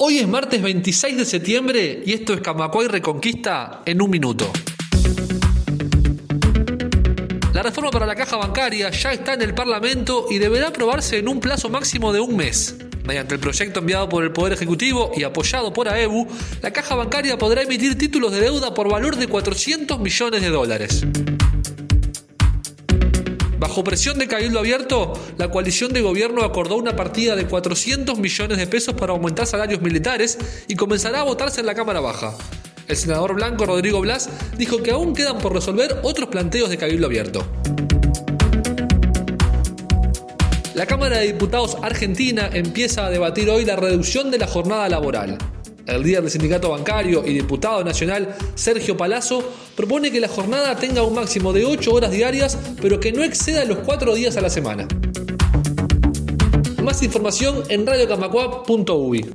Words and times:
Hoy 0.00 0.18
es 0.18 0.28
martes 0.28 0.62
26 0.62 1.16
de 1.16 1.24
septiembre 1.24 2.04
y 2.06 2.12
esto 2.12 2.32
es 2.32 2.40
Camacuay 2.40 2.86
Reconquista 2.86 3.82
en 3.84 4.00
un 4.00 4.08
minuto. 4.08 4.48
La 7.52 7.64
reforma 7.64 7.90
para 7.90 8.06
la 8.06 8.14
caja 8.14 8.36
bancaria 8.36 8.90
ya 8.90 9.12
está 9.12 9.34
en 9.34 9.42
el 9.42 9.56
Parlamento 9.56 10.26
y 10.30 10.38
deberá 10.38 10.68
aprobarse 10.68 11.18
en 11.18 11.26
un 11.26 11.40
plazo 11.40 11.68
máximo 11.68 12.12
de 12.12 12.20
un 12.20 12.36
mes. 12.36 12.76
Mediante 13.04 13.34
el 13.34 13.40
proyecto 13.40 13.80
enviado 13.80 14.08
por 14.08 14.22
el 14.22 14.30
Poder 14.30 14.52
Ejecutivo 14.52 15.10
y 15.16 15.24
apoyado 15.24 15.72
por 15.72 15.88
AEBU, 15.88 16.28
la 16.62 16.72
caja 16.72 16.94
bancaria 16.94 17.36
podrá 17.36 17.62
emitir 17.62 17.98
títulos 17.98 18.30
de 18.30 18.42
deuda 18.42 18.74
por 18.74 18.88
valor 18.88 19.16
de 19.16 19.26
400 19.26 19.98
millones 19.98 20.40
de 20.40 20.48
dólares. 20.48 21.04
Bajo 23.68 23.84
presión 23.84 24.18
de 24.18 24.26
Cabildo 24.26 24.60
Abierto, 24.60 25.12
la 25.36 25.50
coalición 25.50 25.92
de 25.92 26.00
gobierno 26.00 26.42
acordó 26.42 26.76
una 26.76 26.96
partida 26.96 27.36
de 27.36 27.46
400 27.46 28.18
millones 28.18 28.56
de 28.56 28.66
pesos 28.66 28.94
para 28.94 29.12
aumentar 29.12 29.46
salarios 29.46 29.82
militares 29.82 30.38
y 30.68 30.74
comenzará 30.74 31.20
a 31.20 31.24
votarse 31.24 31.60
en 31.60 31.66
la 31.66 31.74
Cámara 31.74 32.00
Baja. 32.00 32.34
El 32.88 32.96
senador 32.96 33.34
blanco 33.34 33.66
Rodrigo 33.66 34.00
Blas 34.00 34.30
dijo 34.56 34.82
que 34.82 34.90
aún 34.90 35.14
quedan 35.14 35.36
por 35.36 35.52
resolver 35.52 36.00
otros 36.02 36.30
planteos 36.30 36.70
de 36.70 36.78
Cabildo 36.78 37.08
Abierto. 37.08 37.46
La 40.74 40.86
Cámara 40.86 41.18
de 41.18 41.26
Diputados 41.26 41.76
Argentina 41.82 42.48
empieza 42.50 43.04
a 43.04 43.10
debatir 43.10 43.50
hoy 43.50 43.66
la 43.66 43.76
reducción 43.76 44.30
de 44.30 44.38
la 44.38 44.46
jornada 44.46 44.88
laboral. 44.88 45.36
El 45.88 46.02
líder 46.02 46.20
del 46.20 46.30
sindicato 46.30 46.68
bancario 46.68 47.24
y 47.26 47.32
diputado 47.32 47.82
nacional 47.82 48.36
Sergio 48.54 48.96
Palazzo 48.96 49.42
propone 49.74 50.12
que 50.12 50.20
la 50.20 50.28
jornada 50.28 50.76
tenga 50.76 51.02
un 51.02 51.14
máximo 51.14 51.54
de 51.54 51.64
8 51.64 51.94
horas 51.94 52.10
diarias, 52.10 52.58
pero 52.82 53.00
que 53.00 53.10
no 53.10 53.24
exceda 53.24 53.64
los 53.64 53.78
4 53.78 54.14
días 54.14 54.36
a 54.36 54.42
la 54.42 54.50
semana. 54.50 54.86
Más 56.82 57.02
información 57.02 57.62
en 57.70 57.86
radiocamacuap.uy. 57.86 59.34